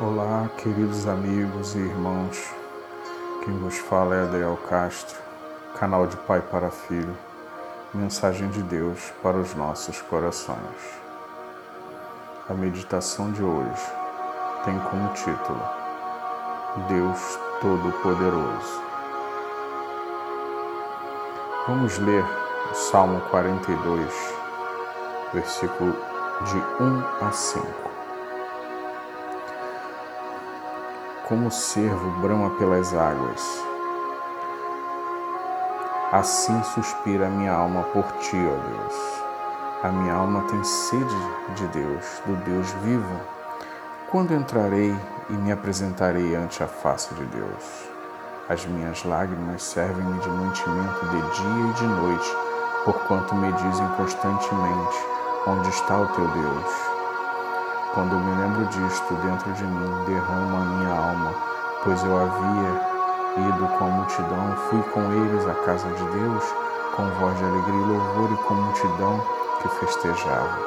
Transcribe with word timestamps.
Olá, 0.00 0.50
queridos 0.58 1.06
amigos 1.06 1.76
e 1.76 1.78
irmãos. 1.78 2.52
Quem 3.44 3.56
vos 3.58 3.78
fala 3.78 4.16
é 4.16 4.22
Adriel 4.24 4.58
Castro, 4.68 5.16
canal 5.78 6.08
de 6.08 6.16
Pai 6.16 6.40
para 6.40 6.68
Filho, 6.68 7.16
mensagem 7.94 8.48
de 8.48 8.60
Deus 8.64 9.12
para 9.22 9.36
os 9.36 9.54
nossos 9.54 10.02
corações. 10.02 10.58
A 12.50 12.54
meditação 12.54 13.30
de 13.30 13.44
hoje 13.44 13.86
tem 14.64 14.76
como 14.80 15.12
título 15.12 15.62
Deus 16.88 17.38
Todo-Poderoso. 17.60 18.82
Vamos 21.68 21.98
ler 21.98 22.24
o 22.68 22.74
Salmo 22.74 23.20
42, 23.30 24.34
versículo 25.32 25.92
de 26.46 26.82
1 26.82 27.26
a 27.28 27.30
5. 27.30 27.93
Como 31.28 31.48
o 31.48 31.50
cervo 31.50 32.10
brama 32.20 32.50
pelas 32.50 32.94
águas. 32.94 33.42
Assim 36.12 36.62
suspira 36.62 37.26
a 37.26 37.30
minha 37.30 37.52
alma 37.52 37.82
por 37.84 38.04
ti, 38.18 38.36
ó 38.36 38.68
Deus. 38.68 38.94
A 39.82 39.88
minha 39.88 40.14
alma 40.14 40.42
tem 40.42 40.62
sede 40.62 41.16
de 41.56 41.66
Deus, 41.68 42.22
do 42.26 42.36
Deus 42.44 42.70
vivo. 42.82 43.20
Quando 44.10 44.34
entrarei 44.34 44.94
e 45.30 45.32
me 45.32 45.50
apresentarei 45.50 46.36
ante 46.36 46.62
a 46.62 46.66
face 46.66 47.14
de 47.14 47.24
Deus? 47.24 47.88
As 48.48 48.64
minhas 48.66 49.02
lágrimas 49.04 49.62
servem-me 49.62 50.18
de 50.20 50.28
mantimento 50.28 51.06
de 51.06 51.20
dia 51.20 51.70
e 51.70 51.72
de 51.72 51.86
noite, 51.86 52.36
porquanto 52.84 53.34
me 53.34 53.50
dizem 53.52 53.88
constantemente: 53.96 54.96
Onde 55.46 55.68
está 55.70 55.98
o 55.98 56.06
teu 56.08 56.28
Deus? 56.28 56.93
Quando 57.94 58.16
me 58.16 58.42
lembro 58.42 58.66
disto 58.66 59.14
dentro 59.22 59.52
de 59.52 59.62
mim, 59.62 60.04
derrama 60.04 60.58
a 60.58 60.64
minha 60.64 60.92
alma, 60.92 61.32
pois 61.84 62.02
eu 62.02 62.16
havia 62.16 62.94
ido 63.48 63.68
com 63.78 63.84
a 63.84 63.88
multidão, 63.88 64.56
fui 64.68 64.82
com 64.92 65.00
eles 65.12 65.46
à 65.46 65.54
casa 65.64 65.86
de 65.86 66.04
Deus, 66.04 66.44
com 66.96 67.08
voz 67.20 67.38
de 67.38 67.44
alegria 67.44 67.72
e 67.72 67.86
louvor 67.86 68.32
e 68.32 68.36
com 68.42 68.54
multidão 68.54 69.20
que 69.62 69.68
festejava. 69.68 70.58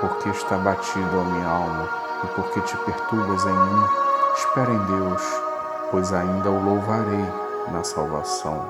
Porque 0.00 0.30
está 0.30 0.56
batido 0.56 1.20
a 1.20 1.24
minha 1.24 1.46
alma 1.46 1.88
e 2.24 2.26
porque 2.34 2.60
te 2.62 2.76
perturbas 2.78 3.44
em 3.44 3.52
mim, 3.52 3.86
espera 4.34 4.72
em 4.72 4.84
Deus, 4.86 5.22
pois 5.92 6.12
ainda 6.12 6.50
o 6.50 6.64
louvarei 6.64 7.24
na 7.70 7.84
salvação 7.84 8.68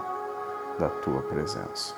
da 0.79 0.91
tua 0.91 1.23
presença. 1.23 1.95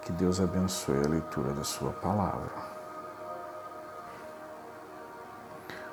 Que 0.00 0.10
Deus 0.10 0.40
abençoe 0.40 0.98
a 0.98 1.08
leitura 1.08 1.52
da 1.52 1.62
Sua 1.62 1.92
palavra. 1.92 2.71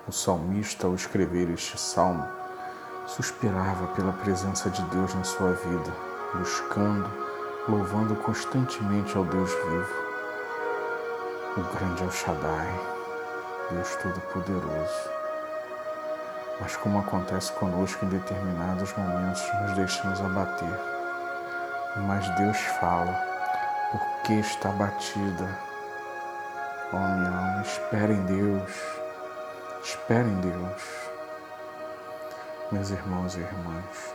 O 0.10 0.12
salmista, 0.12 0.88
ao 0.88 0.96
escrever 0.96 1.52
este 1.52 1.80
salmo, 1.80 2.28
suspirava 3.06 3.86
pela 3.94 4.12
presença 4.12 4.68
de 4.68 4.82
Deus 4.86 5.14
na 5.14 5.24
sua 5.24 5.54
vida, 5.54 5.94
buscando, 6.34 7.08
louvando 7.68 8.16
constantemente 8.16 9.16
ao 9.16 9.24
Deus 9.24 9.52
vivo, 9.52 9.94
o 11.58 11.78
grande 11.78 12.02
El 12.02 12.10
Shaddai, 12.10 12.80
Deus 13.70 13.96
Todo-Poderoso. 13.98 15.10
Mas, 16.60 16.76
como 16.78 17.02
acontece 17.02 17.52
conosco 17.52 18.04
em 18.04 18.10
determinados 18.10 18.92
momentos, 18.98 19.44
nos 19.62 19.76
deixamos 19.76 20.20
abater. 20.22 20.80
Mas 22.08 22.28
Deus 22.36 22.58
fala, 22.80 23.14
porque 23.92 24.34
está 24.40 24.70
batida. 24.70 25.56
Ó 26.94 26.96
oh, 26.96 27.00
minha 27.00 27.30
alma, 27.30 27.62
espera 27.62 28.12
em 28.12 28.26
Deus 28.26 28.99
Espere 29.90 30.30
em 30.30 30.40
Deus. 30.40 30.84
Meus 32.72 32.92
irmãos 32.92 33.36
e 33.36 33.40
irmãs, 33.40 34.14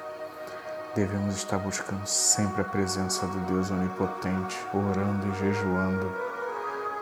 devemos 0.94 1.34
estar 1.34 1.59
buscando 1.59 2.06
sempre 2.06 2.60
a 2.60 2.65
presença 2.65 3.26
do 3.26 3.41
Deus 3.41 3.72
Onipotente, 3.72 4.56
orando 4.72 5.26
e 5.26 5.34
jejuando, 5.34 6.15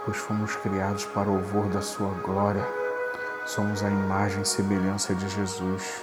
pois 0.06 0.16
fomos 0.16 0.56
criados 0.56 1.04
para 1.04 1.28
o 1.28 1.34
louvor 1.34 1.69
da 1.69 1.82
Sua 1.82 2.14
glória. 2.22 2.66
Somos 3.44 3.84
a 3.84 3.91
imagem 3.91 4.41
e 4.41 4.46
semelhança 4.46 5.14
de 5.14 5.28
Jesus. 5.28 6.02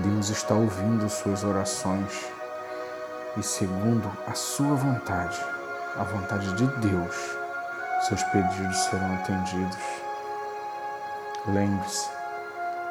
Deus 0.00 0.28
está 0.28 0.54
ouvindo 0.54 1.08
suas 1.08 1.44
orações 1.44 2.30
e, 3.38 3.42
segundo 3.42 4.12
a 4.26 4.34
Sua 4.34 4.74
vontade, 4.74 5.42
a 5.96 6.04
vontade 6.04 6.52
de 6.56 6.66
Deus, 6.86 7.16
seus 8.06 8.22
pedidos 8.24 8.76
serão 8.76 9.14
atendidos. 9.14 10.09
Lembre-se, 11.46 12.06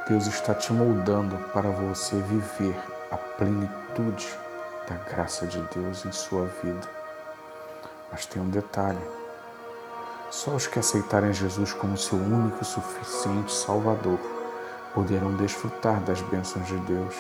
Deus 0.08 0.26
está 0.26 0.56
te 0.56 0.74
moldando 0.74 1.38
para 1.54 1.70
você 1.70 2.16
viver 2.16 2.76
a 3.12 3.16
plenitude 3.16 4.28
da 4.90 4.96
graça 4.96 5.46
de 5.46 5.62
Deus 5.74 6.04
em 6.04 6.12
sua 6.12 6.46
vida. 6.64 6.90
Mas 8.12 8.26
tem 8.26 8.42
um 8.42 8.50
detalhe: 8.50 9.00
só 10.32 10.56
os 10.56 10.66
que 10.66 10.80
aceitarem 10.80 11.32
Jesus 11.32 11.74
como 11.74 11.96
seu 11.96 12.18
único 12.18 12.64
e 12.64 12.66
suficiente 12.66 13.54
Salvador 13.54 14.18
poderão 14.96 15.36
desfrutar 15.36 16.00
das 16.02 16.20
bênçãos 16.22 16.66
de 16.66 16.78
Deus. 16.78 17.16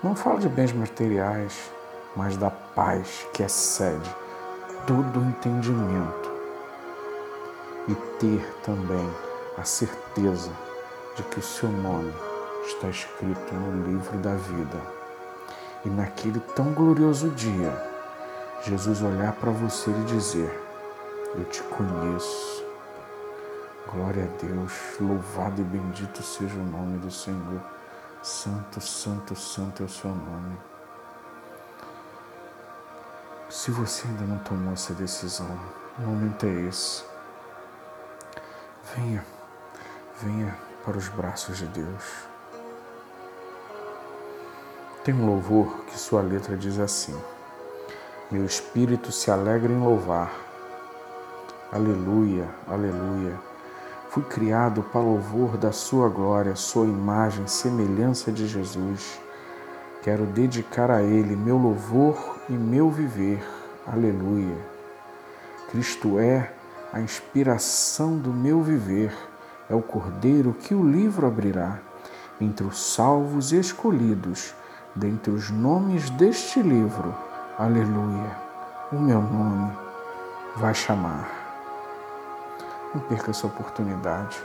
Não 0.00 0.14
falo 0.14 0.38
de 0.38 0.48
bens 0.48 0.72
materiais, 0.72 1.72
mas 2.14 2.36
da 2.36 2.50
paz 2.50 3.26
que 3.32 3.42
excede 3.42 4.14
todo 4.86 5.24
entendimento 5.24 6.30
e 7.88 7.94
ter 8.20 8.54
também 8.62 9.10
a 9.60 9.64
certeza 9.64 10.50
de 11.14 11.22
que 11.24 11.38
o 11.38 11.42
seu 11.42 11.68
nome 11.68 12.14
está 12.64 12.88
escrito 12.88 13.54
no 13.54 13.86
livro 13.86 14.16
da 14.18 14.34
vida. 14.34 14.80
E 15.84 15.90
naquele 15.90 16.40
tão 16.40 16.72
glorioso 16.72 17.28
dia, 17.30 17.70
Jesus 18.62 19.02
olhar 19.02 19.32
para 19.34 19.50
você 19.50 19.90
e 19.90 20.04
dizer: 20.04 20.50
Eu 21.34 21.44
te 21.44 21.62
conheço. 21.64 22.64
Glória 23.92 24.24
a 24.24 24.42
Deus, 24.42 24.72
louvado 24.98 25.60
e 25.60 25.64
bendito 25.64 26.22
seja 26.22 26.54
o 26.54 26.64
nome 26.64 26.98
do 26.98 27.10
Senhor. 27.10 27.60
Santo, 28.22 28.80
santo, 28.80 29.36
santo 29.36 29.82
é 29.82 29.86
o 29.86 29.88
seu 29.88 30.10
nome. 30.10 30.56
Se 33.50 33.70
você 33.70 34.06
ainda 34.06 34.24
não 34.24 34.38
tomou 34.38 34.72
essa 34.72 34.94
decisão, 34.94 35.58
o 35.98 36.02
momento 36.02 36.46
é 36.46 36.68
esse. 36.68 37.02
Venha 38.94 39.24
venha 40.22 40.54
para 40.84 40.98
os 40.98 41.08
braços 41.08 41.58
de 41.58 41.66
Deus. 41.66 42.28
Tem 45.02 45.14
um 45.14 45.26
louvor 45.26 45.84
que 45.86 45.98
sua 45.98 46.20
letra 46.20 46.56
diz 46.56 46.78
assim: 46.78 47.16
Meu 48.30 48.44
espírito 48.44 49.10
se 49.10 49.30
alegra 49.30 49.72
em 49.72 49.80
louvar. 49.80 50.30
Aleluia, 51.72 52.48
aleluia. 52.68 53.34
Fui 54.10 54.22
criado 54.24 54.82
para 54.82 55.00
louvor 55.00 55.56
da 55.56 55.72
sua 55.72 56.08
glória, 56.08 56.56
sua 56.56 56.84
imagem, 56.84 57.46
semelhança 57.46 58.30
de 58.32 58.46
Jesus. 58.46 59.20
Quero 60.02 60.26
dedicar 60.26 60.90
a 60.90 61.02
Ele 61.02 61.36
meu 61.36 61.56
louvor 61.56 62.36
e 62.48 62.52
meu 62.52 62.90
viver. 62.90 63.42
Aleluia. 63.86 64.56
Cristo 65.70 66.18
é 66.18 66.52
a 66.92 67.00
inspiração 67.00 68.18
do 68.18 68.32
meu 68.32 68.62
viver 68.62 69.29
é 69.70 69.74
o 69.74 69.80
cordeiro 69.80 70.52
que 70.52 70.74
o 70.74 70.84
livro 70.84 71.26
abrirá 71.26 71.78
entre 72.40 72.66
os 72.66 72.78
salvos 72.94 73.52
escolhidos, 73.52 74.52
dentre 74.94 75.30
os 75.30 75.48
nomes 75.50 76.10
deste 76.10 76.60
livro. 76.60 77.14
Aleluia. 77.56 78.36
O 78.90 78.96
meu 78.96 79.22
nome 79.22 79.72
vai 80.56 80.74
chamar. 80.74 81.30
Não 82.92 83.00
perca 83.02 83.30
essa 83.30 83.46
oportunidade. 83.46 84.42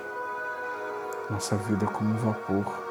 Nossa 1.29 1.55
vida 1.55 1.85
é 1.85 1.87
como 1.87 2.11
um 2.11 2.17
vapor. 2.17 2.85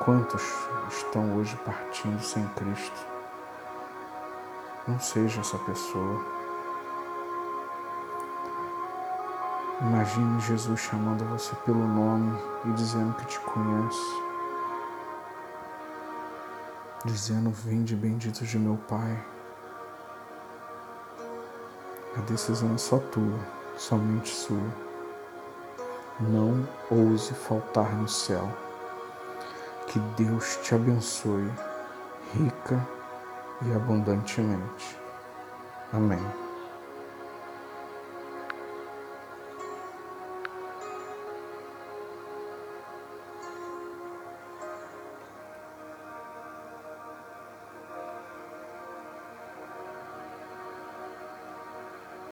Quantos 0.00 0.42
estão 0.90 1.36
hoje 1.36 1.56
partindo 1.64 2.20
sem 2.20 2.44
Cristo? 2.48 3.06
Não 4.88 4.98
seja 4.98 5.40
essa 5.40 5.58
pessoa. 5.58 6.35
Imagine 9.80 10.40
Jesus 10.40 10.80
chamando 10.80 11.22
você 11.26 11.54
pelo 11.66 11.86
nome 11.86 12.34
e 12.64 12.72
dizendo 12.72 13.14
que 13.14 13.26
te 13.26 13.38
conhece. 13.40 14.22
Dizendo: 17.04 17.50
Vinde 17.50 17.94
benditos 17.94 18.48
de 18.48 18.58
meu 18.58 18.78
Pai. 18.88 19.22
A 22.16 22.20
decisão 22.22 22.74
é 22.74 22.78
só 22.78 22.98
tua, 22.98 23.38
somente 23.76 24.30
sua. 24.30 24.86
Não 26.20 26.66
ouse 26.90 27.34
faltar 27.34 27.94
no 27.94 28.08
céu. 28.08 28.48
Que 29.88 29.98
Deus 30.16 30.56
te 30.62 30.74
abençoe 30.74 31.52
rica 32.32 32.80
e 33.62 33.72
abundantemente. 33.74 34.98
Amém. 35.92 36.45